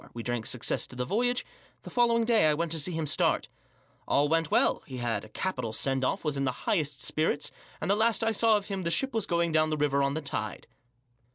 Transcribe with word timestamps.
We 0.15 0.23
drank 0.23 0.47
success 0.47 0.87
to 0.87 0.95
the 0.95 1.05
voyage. 1.05 1.45
The 1.83 1.91
following 1.91 2.25
day 2.25 2.47
I 2.47 2.55
went 2.55 2.71
to 2.71 2.79
see 2.79 2.91
him 2.91 3.05
start. 3.05 3.49
All 4.07 4.27
went 4.27 4.49
well; 4.49 4.81
he 4.87 4.97
had 4.97 5.23
a 5.23 5.29
capital 5.29 5.73
send 5.73 6.03
off; 6.03 6.25
was 6.25 6.35
in 6.37 6.43
the 6.43 6.65
highest 6.65 7.03
spirits; 7.03 7.51
and 7.79 7.87
the 7.91 7.95
last 7.95 8.23
I 8.23 8.31
saw 8.31 8.57
of 8.57 8.65
him 8.65 8.81
the 8.81 8.89
ship 8.89 9.13
was 9.13 9.27
going 9.27 9.51
down 9.51 9.69
the 9.69 9.77
river 9.77 10.01
on 10.01 10.15
the 10.15 10.21
tide. 10.23 10.65